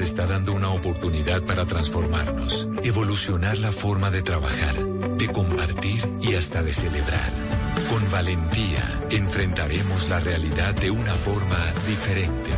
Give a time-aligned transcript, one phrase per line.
[0.00, 4.74] está dando una oportunidad para transformarnos, evolucionar la forma de trabajar,
[5.16, 7.30] de compartir y hasta de celebrar.
[7.90, 12.50] Con valentía enfrentaremos la realidad de una forma diferente,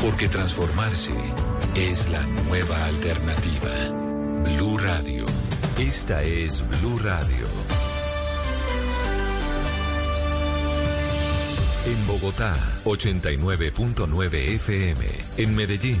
[0.00, 1.12] porque transformarse
[1.74, 3.70] es la nueva alternativa.
[4.44, 5.26] Blue Radio.
[5.78, 7.46] Esta es Blue Radio.
[11.86, 15.06] En Bogotá, 89.9 FM.
[15.38, 16.00] En Medellín,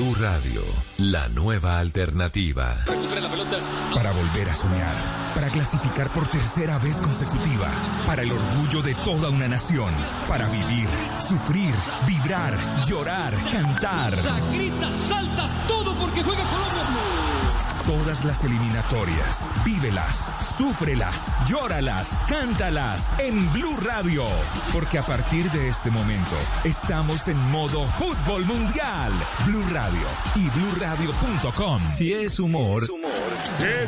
[0.00, 0.62] Radio,
[0.96, 2.74] la nueva alternativa.
[3.94, 9.28] Para volver a soñar, para clasificar por tercera vez consecutiva, para el orgullo de toda
[9.28, 9.94] una nación,
[10.26, 10.88] para vivir,
[11.18, 11.74] sufrir,
[12.06, 14.89] vibrar, llorar, cantar.
[17.90, 24.22] Todas las eliminatorias, vívelas, súfrelas, llóralas, cántalas en Blue Radio.
[24.72, 29.12] Porque a partir de este momento estamos en modo fútbol mundial.
[29.44, 30.06] Blue Radio
[30.36, 31.90] y bluradio.com.
[31.90, 32.92] Si es humor, Sí,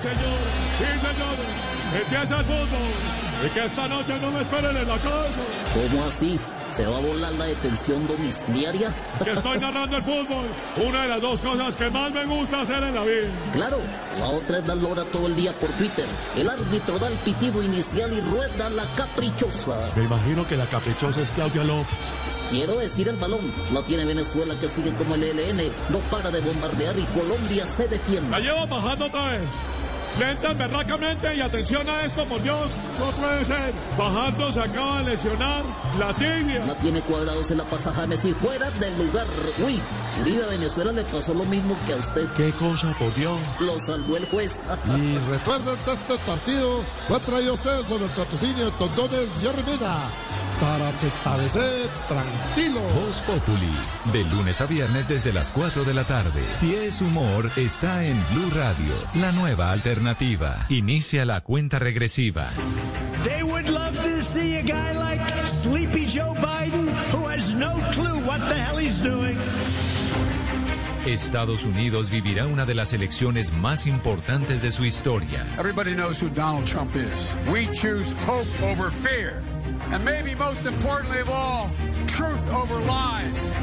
[0.01, 0.41] señor,
[0.79, 1.37] sí, señor.
[2.03, 3.47] Empieza el fútbol.
[3.47, 5.41] Y que esta noche no me esperen en la casa.
[5.75, 6.41] ¿Cómo así?
[6.77, 8.95] ¿Se va a volar la detención domiciliaria?
[9.23, 10.47] Que estoy narrando el fútbol.
[10.89, 13.29] Una de las dos cosas que más me gusta hacer en la vida.
[13.53, 13.79] Claro,
[14.19, 16.07] la otra es dar lora todo el día por Twitter.
[16.35, 19.91] El árbitro da el pitido inicial y rueda la caprichosa.
[19.97, 21.99] Me imagino que la caprichosa es Claudia López.
[22.49, 23.53] Quiero decir el balón.
[23.73, 25.71] Lo tiene Venezuela que sigue como el ELN.
[25.91, 28.31] No para de bombardear y Colombia se defiende.
[28.31, 29.41] La llevo bajando otra vez.
[30.19, 32.71] Lenta, berracamente y atención a esto, por Dios.
[32.99, 33.73] No puede ser.
[33.97, 35.65] Bajando se acaba de lesionar
[35.99, 36.65] la tibia.
[36.67, 39.27] La tiene cuadrados en la pasaja Messi fuera del lugar.
[39.65, 39.81] Uy,
[40.21, 42.29] Uribe a Venezuela le pasó lo mismo que a usted.
[42.37, 43.39] ¿Qué cosa, por Dios?
[43.61, 44.61] Lo salvó el juez.
[44.97, 49.47] Y recuerden que este partido fue traído a ustedes con el patrocinio de Tondones y
[49.47, 49.97] Armida
[50.63, 51.09] para que
[51.45, 52.81] esté tranquilo.
[52.95, 53.73] Voz Populi,
[54.13, 56.41] de lunes a viernes desde las 4 de la tarde.
[56.51, 60.65] Si es humor, está en Blue Radio, la nueva alternativa.
[60.69, 62.51] Inicia la cuenta regresiva.
[63.25, 68.21] They would love to see a guy like Sleepy Joe Biden who has no clue
[68.25, 69.37] what the hell he's doing.
[71.07, 75.45] Estados Unidos vivirá una de las elecciones más importantes de su historia.
[75.59, 77.35] Everybody knows who Donald Trump is.
[77.53, 79.43] We choose hope over fear.
[79.93, 81.71] And maybe most importantly of all,
[82.07, 83.55] truth over lies.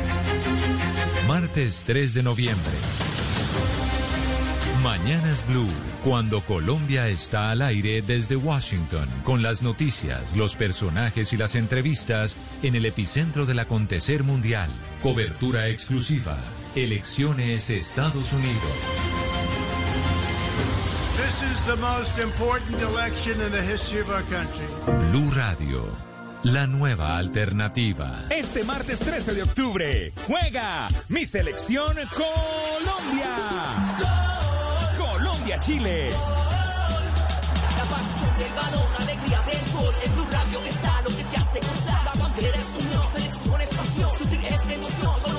[1.28, 2.74] Martes 3 de noviembre.
[4.84, 5.68] Mañanas Blue,
[6.04, 12.36] cuando Colombia está al aire desde Washington, con las noticias, los personajes y las entrevistas
[12.62, 14.70] en el epicentro del acontecer mundial.
[15.02, 16.40] Cobertura exclusiva.
[16.76, 19.20] Elecciones Estados Unidos.
[21.18, 24.66] This is the most important election in the history of our country.
[25.12, 25.92] Blue Radio,
[26.44, 28.26] la nueva alternativa.
[28.30, 33.36] Este martes 13 de octubre juega mi selección Colombia.
[34.98, 36.10] Colombia-Chile.
[37.78, 39.96] La pasión del balón, la alegría del gol.
[40.06, 42.06] En Blue Radio está lo que te hace gozar.
[42.06, 44.10] La bandera es unión, selección es pasión.
[44.18, 45.39] Sufrir es emoción,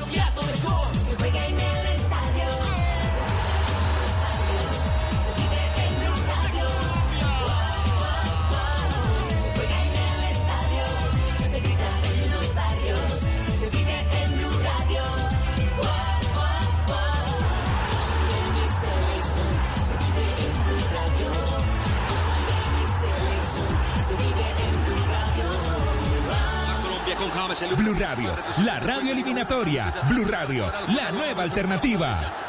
[27.76, 29.92] Blue Radio, la radio eliminatoria.
[30.06, 32.39] Blue Radio, la nueva alternativa.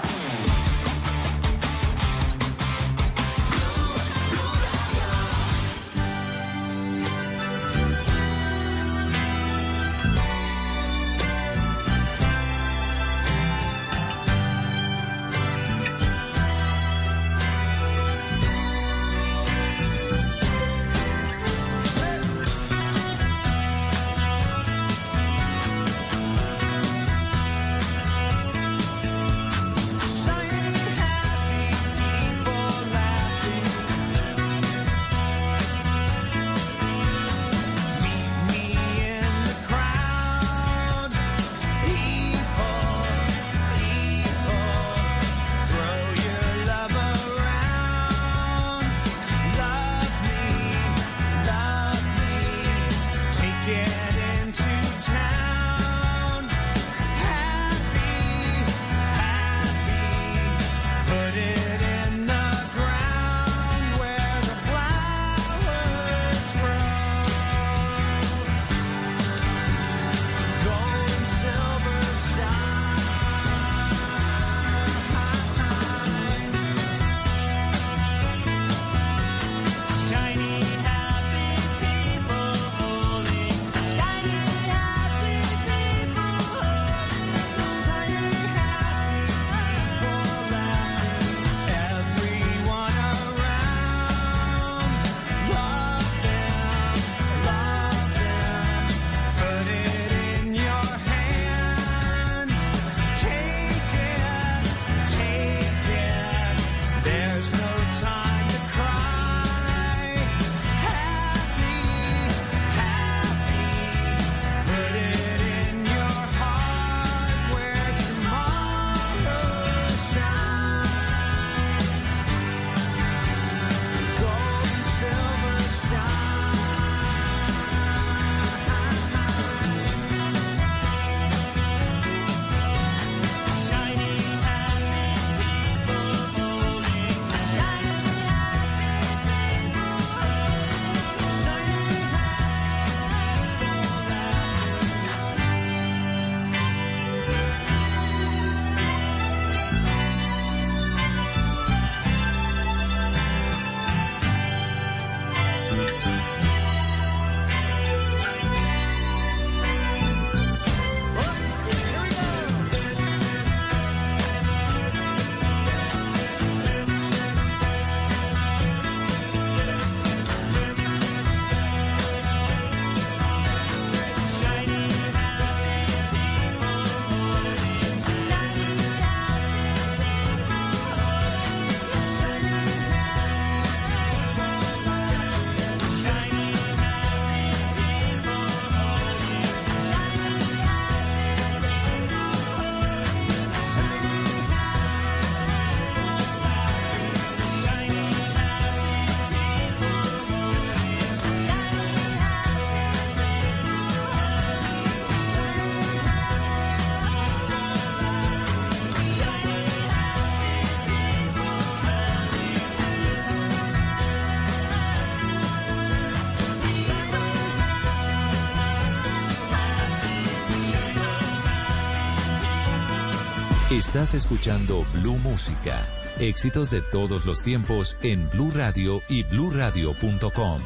[223.82, 225.76] Estás escuchando Blue Música.
[226.20, 230.62] Éxitos de todos los tiempos en Blue Radio y bluradio.com.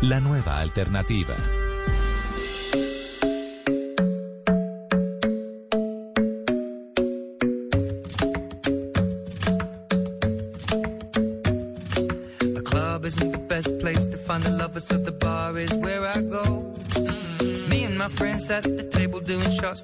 [0.00, 1.36] La nueva alternativa.
[12.40, 16.06] The club isn't the best place to find the lovers, so the bar is where
[16.06, 16.72] I go.
[16.96, 17.68] Mm -hmm.
[17.68, 19.82] Me and my friends at the table doing shots,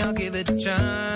[0.00, 1.07] I'll give it a chance.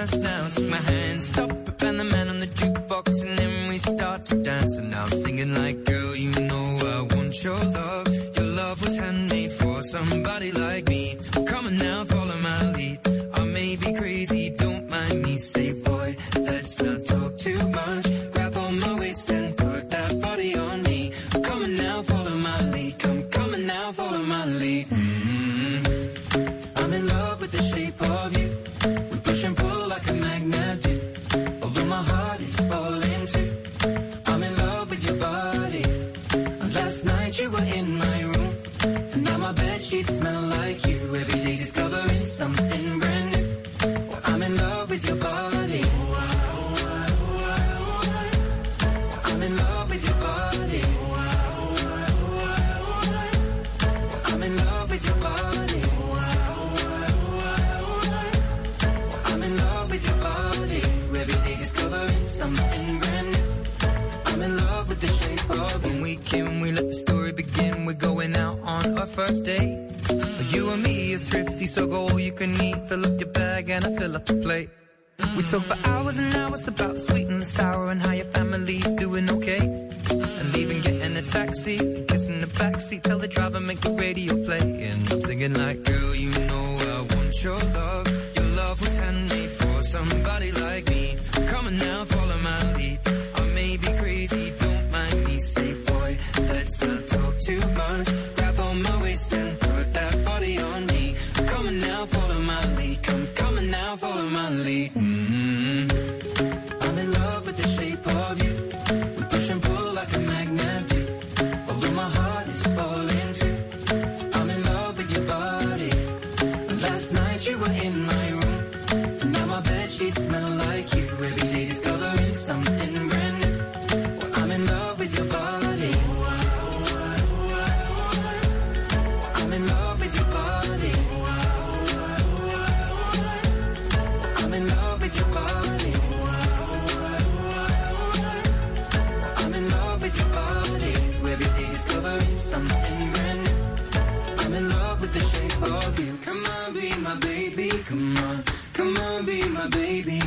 [99.30, 99.61] distant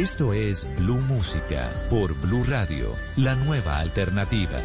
[0.00, 4.62] Esto es Blue Música por Blue Radio, la nueva alternativa.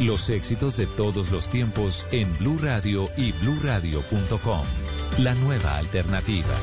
[0.00, 4.62] Los éxitos de todos los tiempos en Blue Radio y BlueRadio.com.
[5.18, 6.54] La nueva alternativa.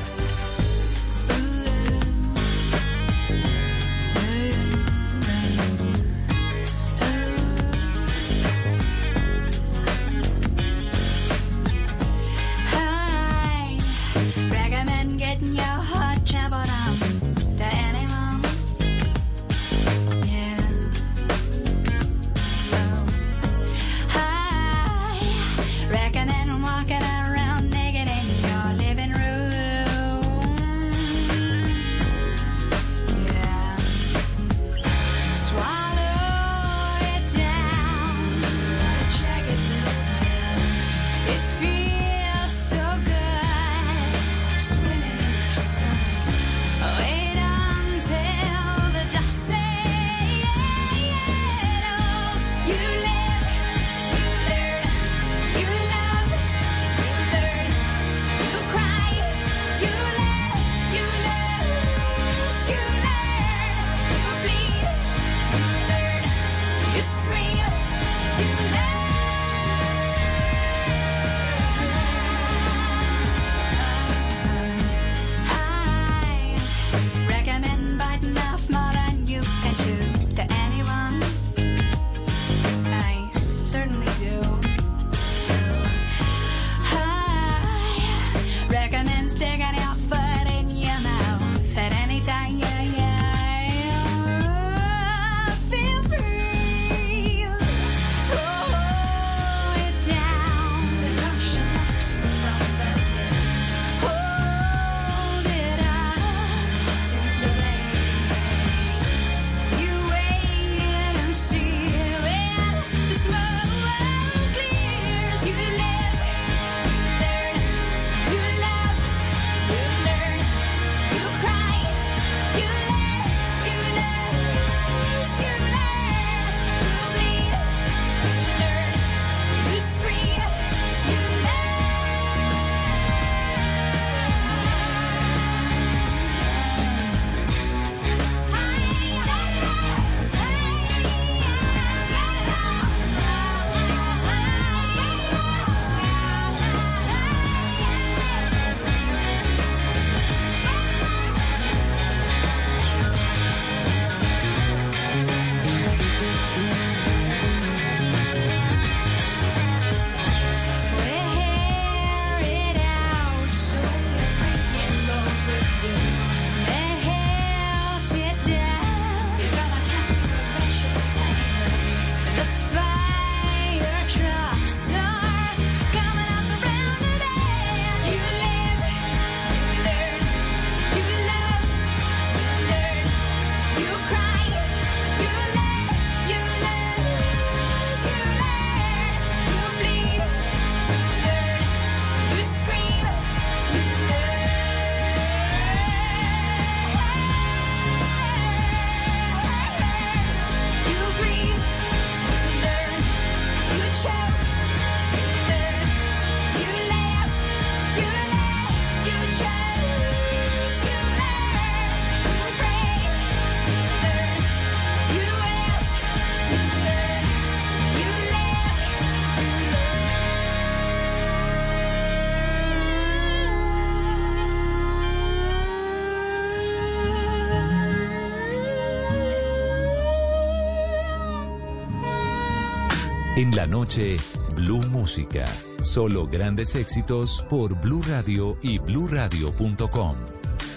[233.44, 234.16] En la noche,
[234.56, 235.44] Blue Música.
[235.82, 240.16] Solo grandes éxitos por Blue Radio y BlueRadio.com.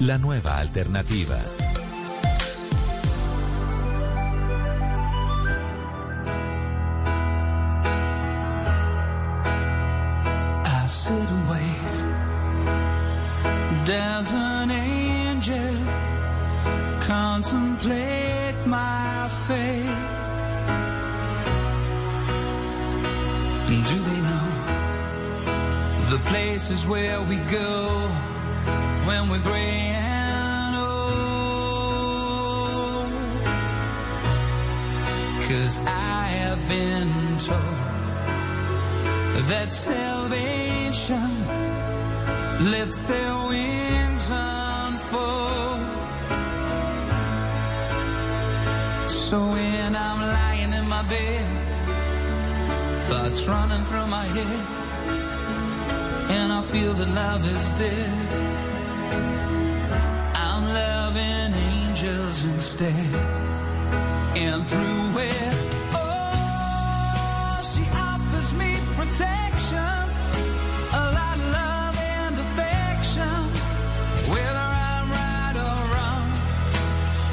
[0.01, 1.39] La nueva alternativa.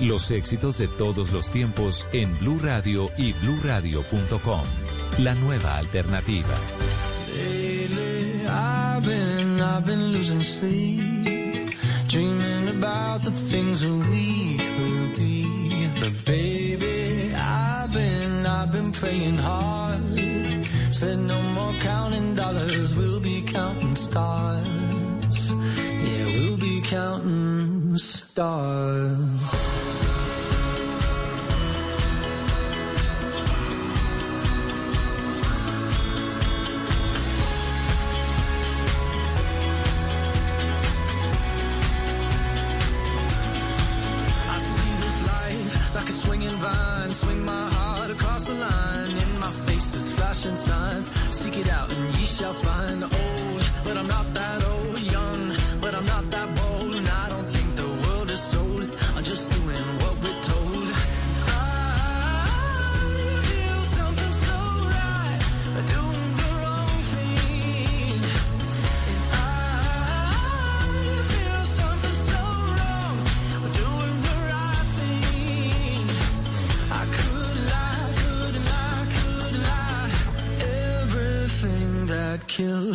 [0.00, 4.62] Los éxitos de todos los tiempos en Blue Radio y BlueRadio.com.
[5.18, 6.54] La nueva alternativa.
[7.36, 11.76] Lately, I've been, I've been losing sleep,
[12.08, 15.44] dreaming about the things that we could be.
[16.00, 20.00] But baby, I've been, I've been praying hard.
[20.90, 25.52] Said no more counting dollars, we'll be counting stars.
[25.52, 29.13] Yeah, we'll be counting stars.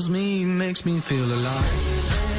[0.10, 2.39] me, makes me feel alive.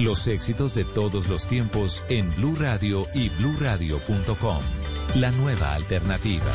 [0.00, 4.62] Los éxitos de todos los tiempos en Blue Radio y BlueRadio.com.
[5.16, 6.50] La nueva alternativa.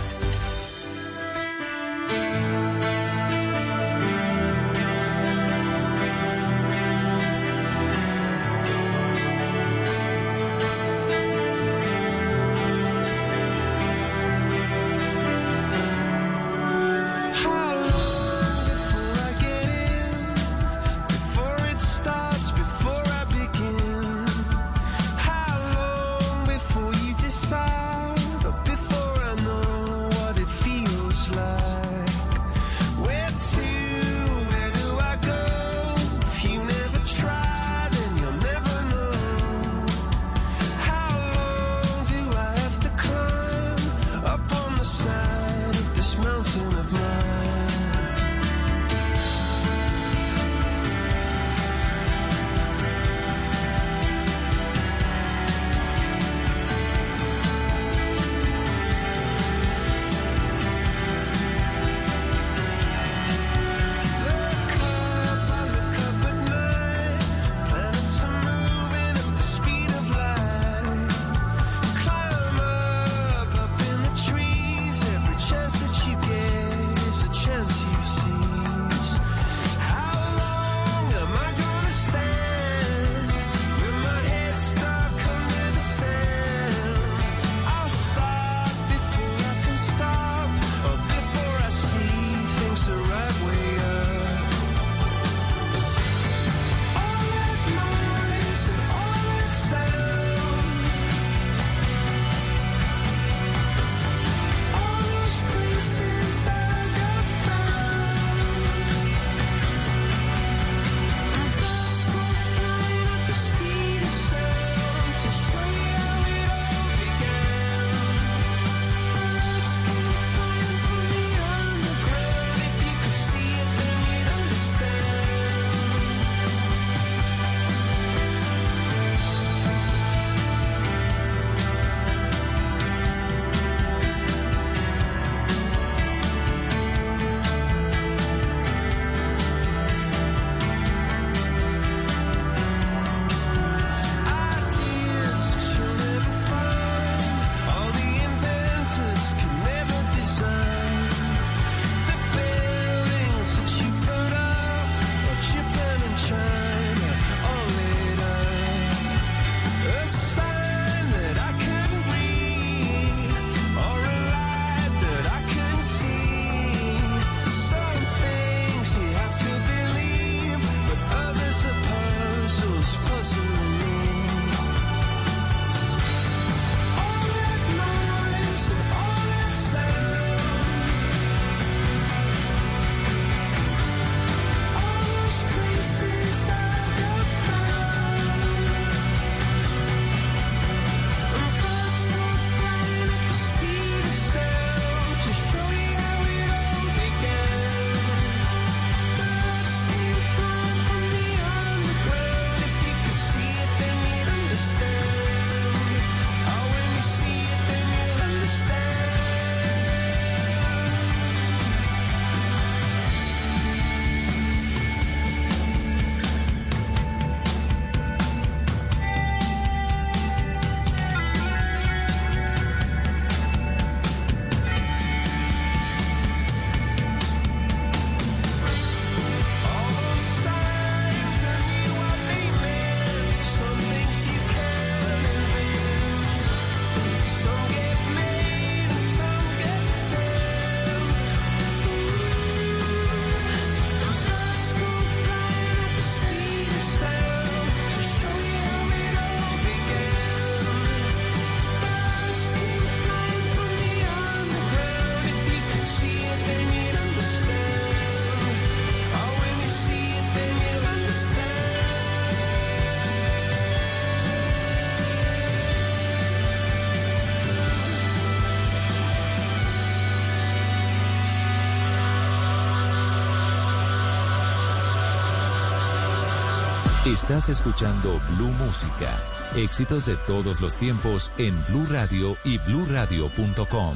[277.16, 279.18] Estás escuchando Blue Música.
[279.56, 283.96] Éxitos de todos los tiempos en Blue Radio y BlueRadio.com.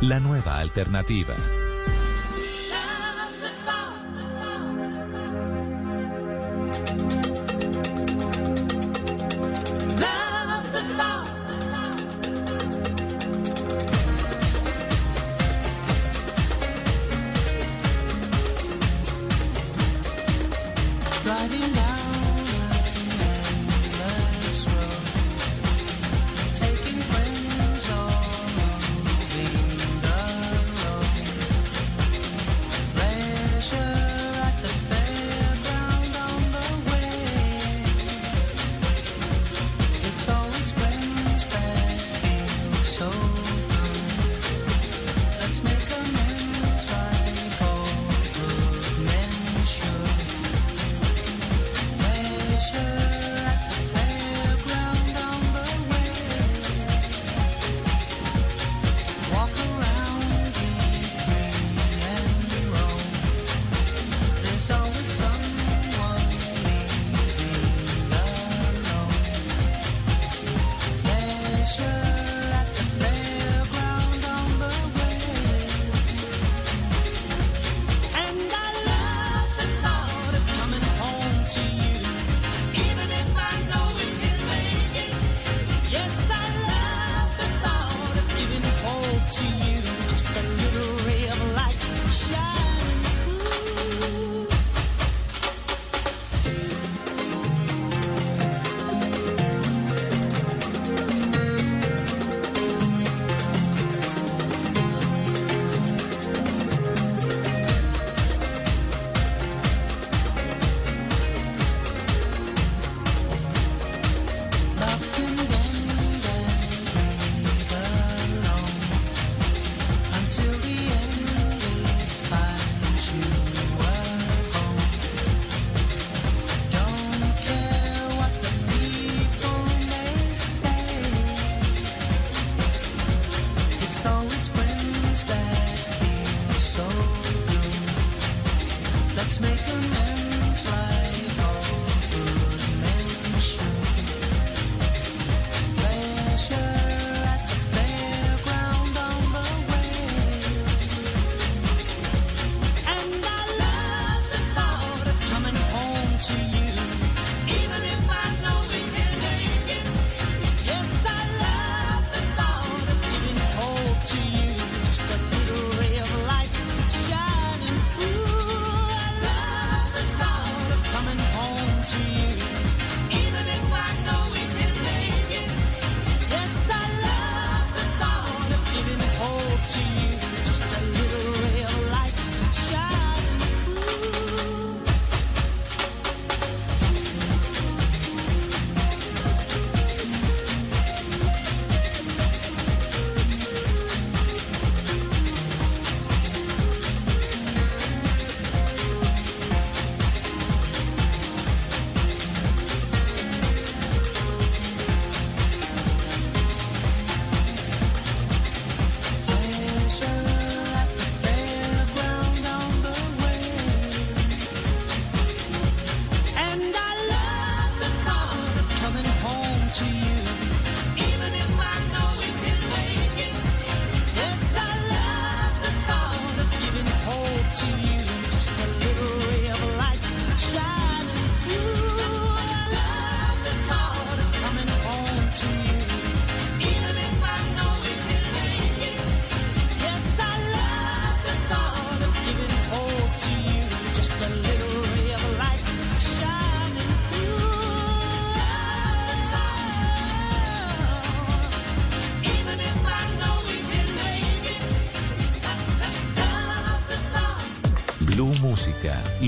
[0.00, 1.34] La nueva alternativa.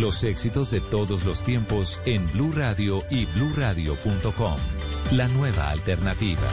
[0.04, 4.56] Los éxitos de todos los tiempos en Blue Radio y BlueRadio.com.
[5.12, 6.46] La nueva alternativa.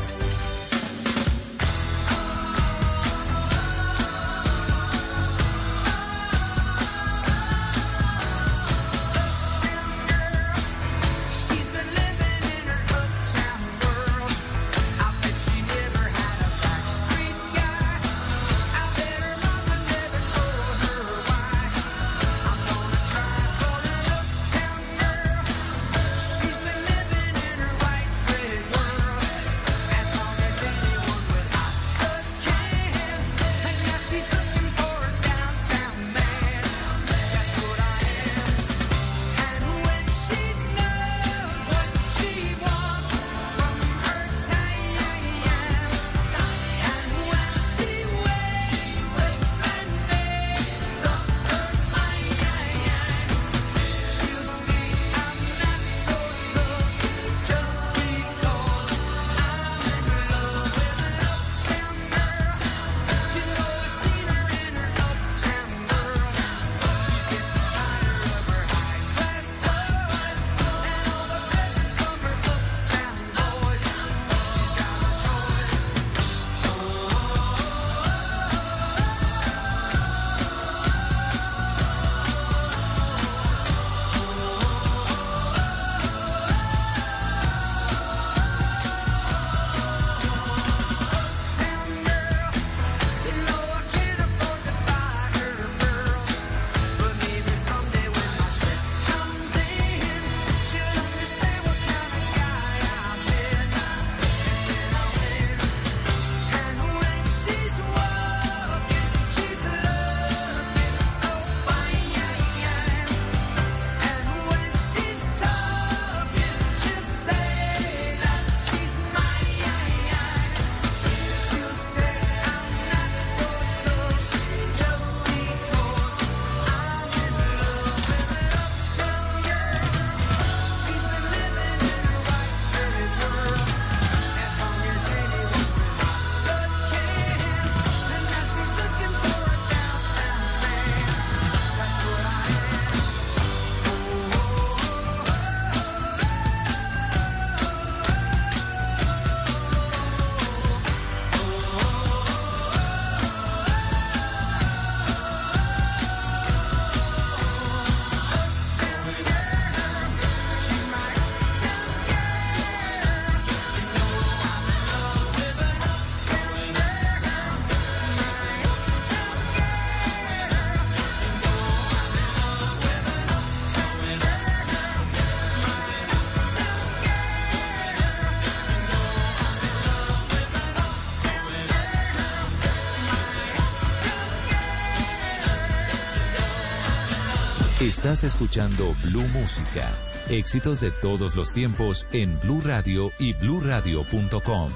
[188.02, 189.88] Estás escuchando Blue Música.
[190.28, 194.72] Éxitos de todos los tiempos en Blue Radio y bluradio.com.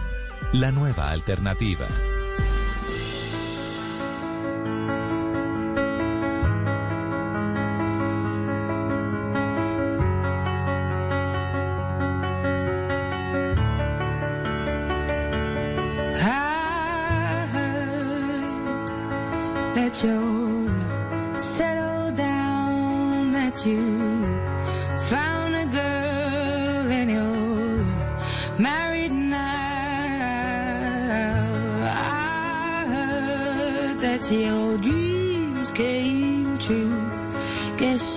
[0.53, 1.87] La nueva alternativa.
[16.13, 18.53] I heard
[19.73, 19.95] that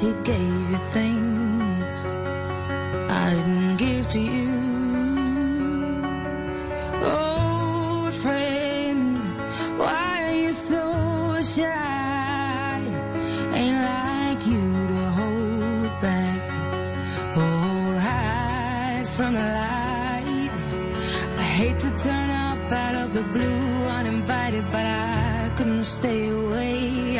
[0.00, 1.27] she gave you things.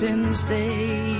[0.00, 1.19] since day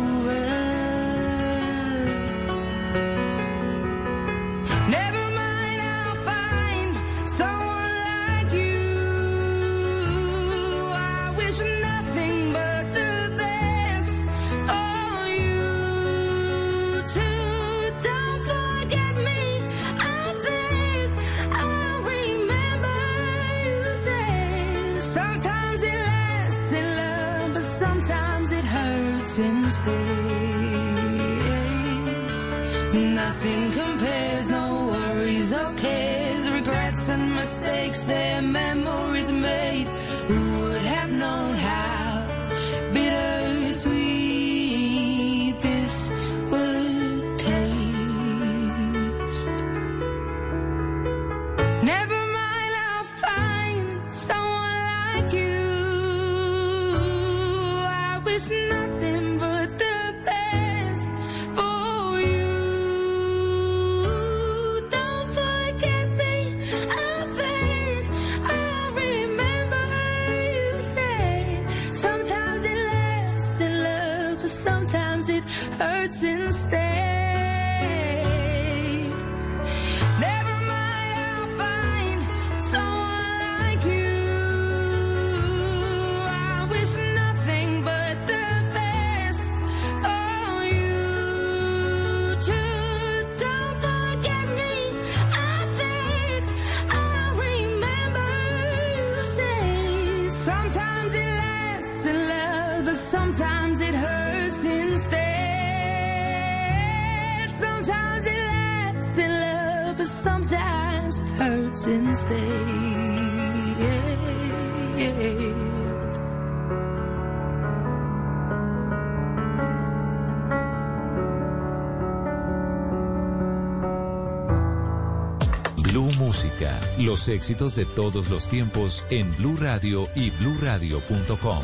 [125.77, 131.61] Blue Música, los éxitos de todos los tiempos en Blue Radio y BlueRadio.com.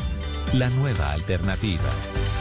[0.52, 2.37] La nueva alternativa.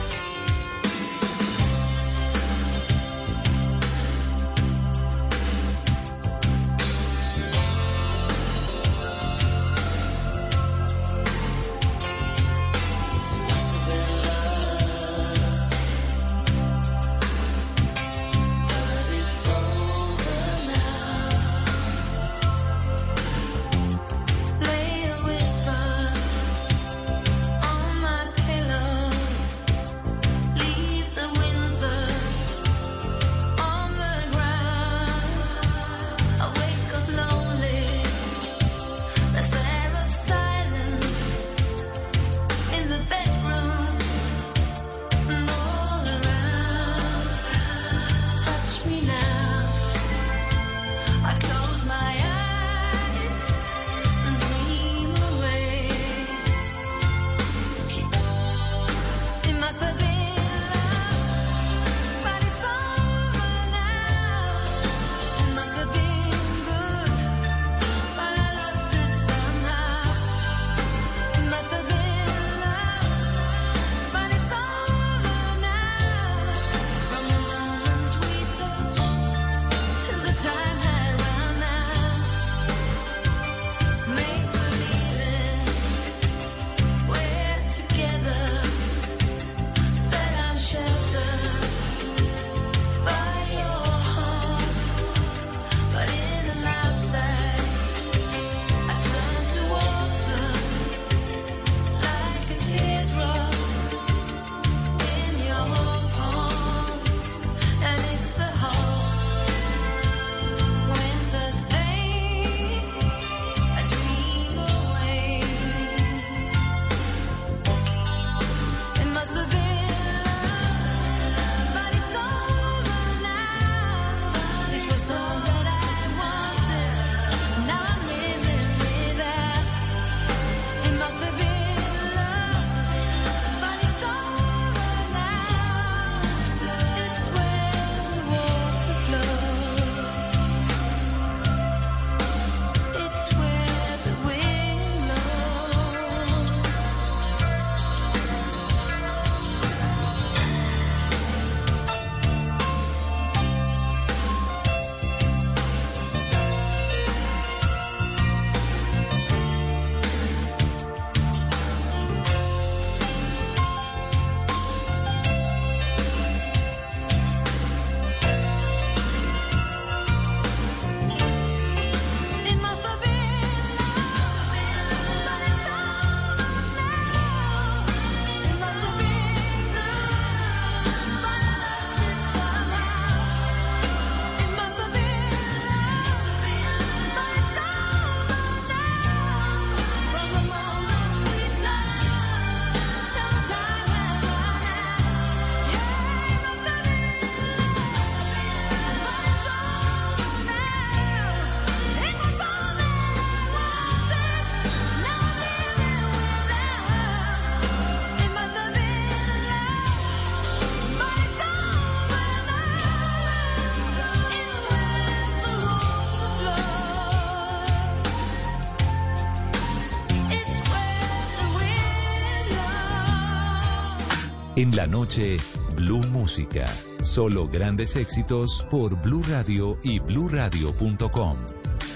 [224.58, 225.38] En la noche,
[225.76, 226.66] Blue Música.
[227.03, 231.38] Solo grandes éxitos por Blue Radio y bluradio.com.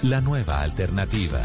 [0.02, 1.42] La nueva alternativa.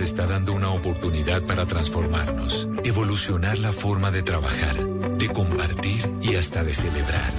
[0.00, 4.76] está dando una oportunidad para transformarnos, evolucionar la forma de trabajar,
[5.16, 7.32] de compartir y hasta de celebrar.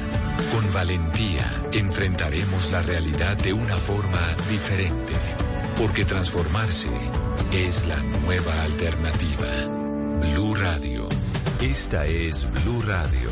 [0.54, 5.14] Con valentía enfrentaremos la realidad de una forma diferente,
[5.78, 6.90] porque transformarse
[7.52, 9.48] es la nueva alternativa.
[10.20, 11.08] Blue Radio.
[11.62, 13.30] Esta es Blue Radio.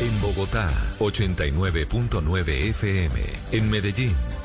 [0.00, 3.20] En Bogotá, 89.9 FM.
[3.52, 4.29] En Medellín.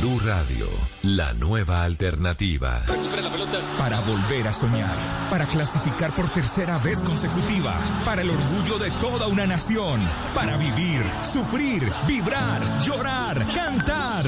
[0.00, 0.68] Blue Radio,
[1.02, 2.82] la nueva alternativa.
[3.76, 9.26] Para volver a soñar, para clasificar por tercera vez consecutiva, para el orgullo de toda
[9.26, 14.26] una nación, para vivir, sufrir, vibrar, llorar, cantar.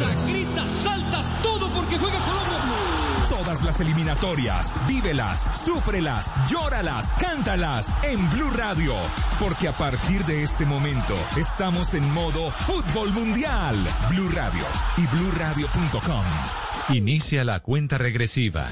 [3.80, 8.94] Las eliminatorias, vívelas, súfrelas, llóralas, cántalas en Blue Radio,
[9.38, 13.76] porque a partir de este momento estamos en modo fútbol mundial.
[14.10, 14.64] Blue Radio
[14.96, 16.24] y bluradio.com.
[16.90, 18.66] Inicia la cuenta regresiva.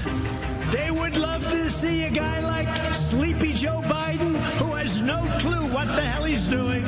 [0.71, 5.67] They would love to see a guy like Sleepy Joe Biden who has no clue
[5.73, 6.85] what the hell he's doing.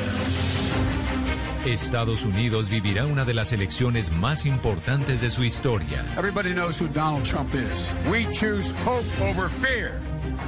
[1.66, 6.04] Estados Unidos vivirá una de las elecciones más importantes de su historia.
[6.18, 7.92] Everybody knows who Donald Trump is.
[8.10, 10.00] We choose hope over fear.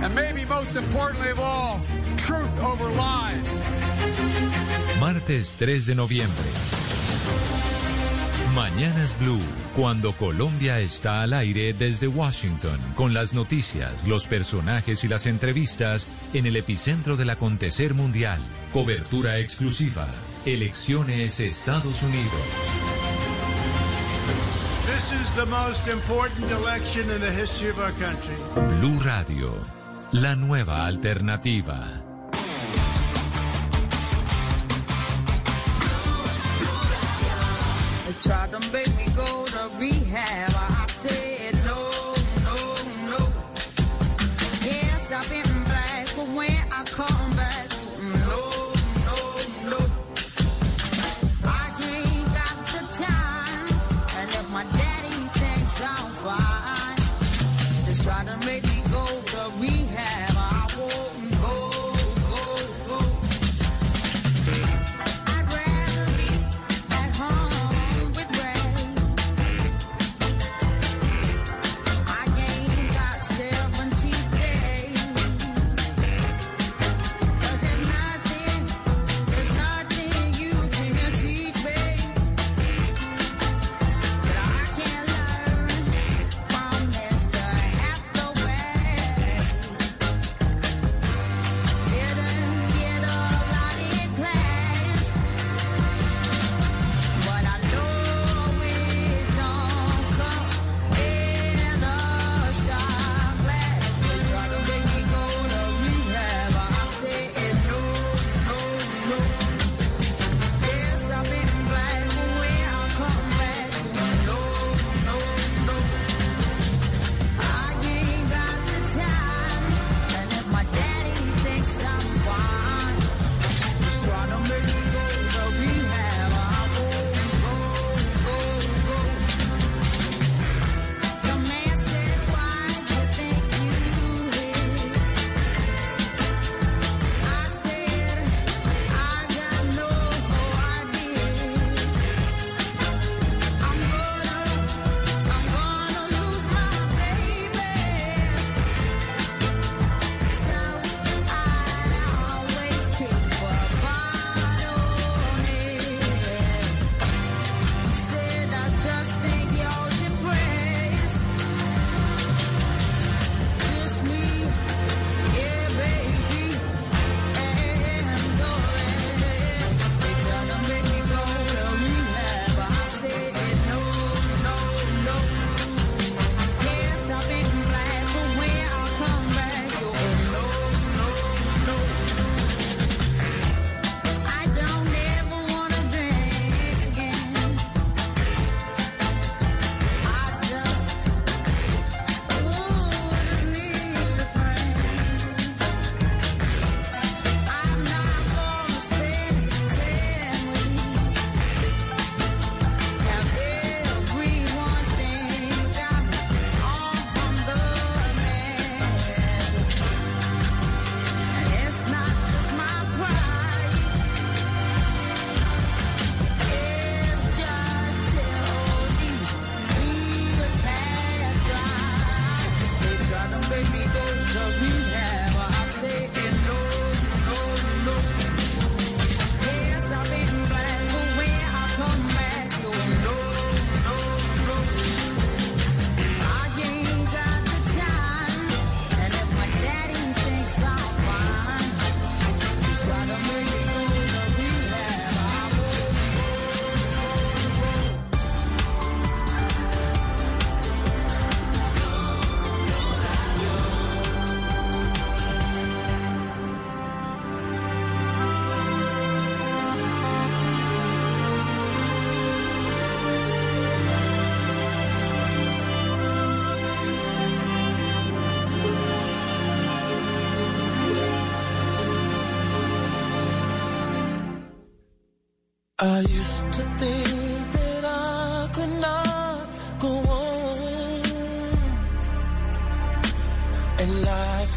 [0.02, 1.80] And maybe most importantly of all,
[2.16, 3.64] truth over lies.
[4.98, 6.44] Martes 3 de noviembre.
[8.54, 9.40] Mañanas Blue,
[9.76, 16.06] cuando Colombia está al aire desde Washington, con las noticias, los personajes y las entrevistas
[16.32, 18.40] en el epicentro del acontecer mundial.
[18.72, 20.08] Cobertura exclusiva.
[20.46, 22.42] Elecciones Estados Unidos.
[24.86, 28.36] This is the most important election in the history of our country.
[28.54, 29.58] Blue Radio,
[30.12, 32.02] la nueva alternativa.
[38.06, 40.52] They tried to make me go to rehab.
[40.54, 41.90] I said no,
[42.44, 42.56] no,
[43.08, 43.32] no.
[44.62, 45.43] Yes, I've been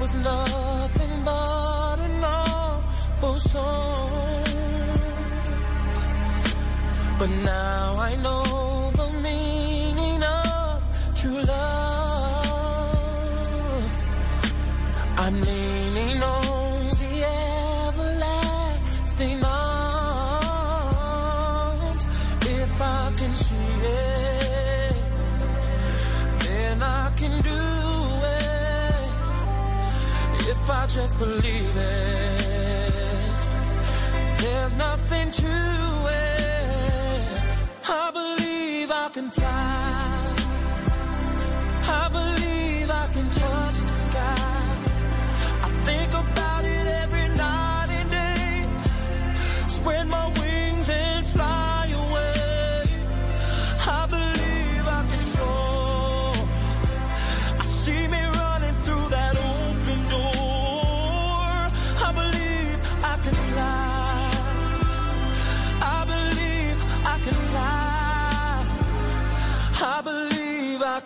[0.08, 4.44] was nothing but an awful song.
[7.20, 10.82] But now I know the meaning of
[11.20, 11.98] true love.
[15.18, 15.42] I'm
[30.98, 32.92] just believe it,
[34.42, 37.42] there's nothing to it.
[37.88, 39.87] I believe I can fly.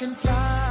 [0.02, 0.70] Can fly.